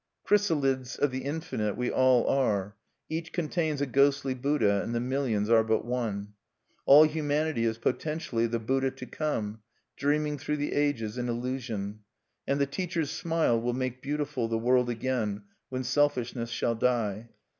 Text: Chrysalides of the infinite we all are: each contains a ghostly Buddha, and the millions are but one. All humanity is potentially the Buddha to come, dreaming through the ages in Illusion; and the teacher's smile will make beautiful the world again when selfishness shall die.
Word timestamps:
Chrysalides 0.23 0.95
of 0.95 1.11
the 1.11 1.19
infinite 1.19 1.77
we 1.77 1.91
all 1.91 2.25
are: 2.27 2.75
each 3.07 3.31
contains 3.31 3.81
a 3.81 3.85
ghostly 3.85 4.33
Buddha, 4.33 4.81
and 4.81 4.95
the 4.95 4.99
millions 4.99 5.47
are 5.47 5.63
but 5.63 5.85
one. 5.85 6.33
All 6.87 7.03
humanity 7.03 7.65
is 7.65 7.77
potentially 7.77 8.47
the 8.47 8.57
Buddha 8.57 8.89
to 8.89 9.05
come, 9.05 9.61
dreaming 9.95 10.39
through 10.39 10.57
the 10.57 10.73
ages 10.73 11.19
in 11.19 11.29
Illusion; 11.29 11.99
and 12.47 12.59
the 12.59 12.65
teacher's 12.65 13.11
smile 13.11 13.61
will 13.61 13.75
make 13.75 14.01
beautiful 14.01 14.47
the 14.47 14.57
world 14.57 14.89
again 14.89 15.43
when 15.69 15.83
selfishness 15.83 16.49
shall 16.49 16.73
die. 16.73 17.29